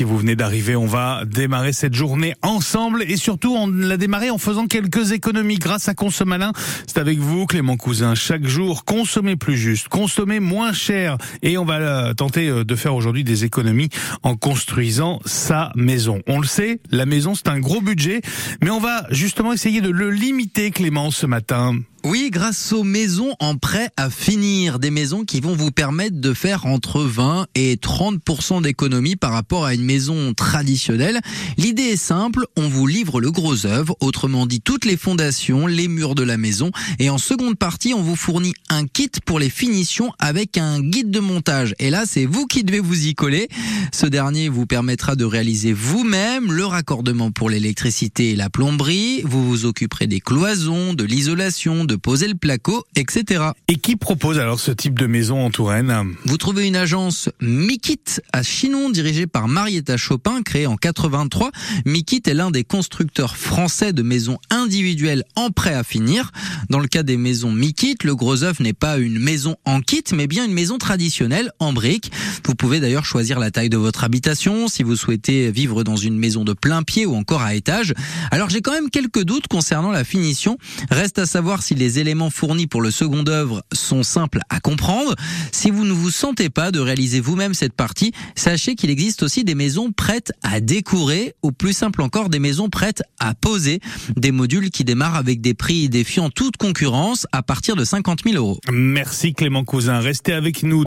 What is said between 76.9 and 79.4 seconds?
ou encore à étage. Alors j'ai quand même quelques